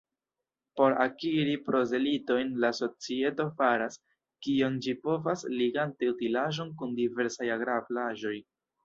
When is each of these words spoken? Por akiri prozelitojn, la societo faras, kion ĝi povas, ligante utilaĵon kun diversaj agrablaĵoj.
Por 0.79 0.93
akiri 1.01 1.51
prozelitojn, 1.65 2.49
la 2.63 2.71
societo 2.77 3.45
faras, 3.59 3.97
kion 4.47 4.79
ĝi 4.87 4.95
povas, 5.05 5.45
ligante 5.61 6.11
utilaĵon 6.15 6.73
kun 6.81 6.97
diversaj 7.03 7.51
agrablaĵoj. 7.59 8.35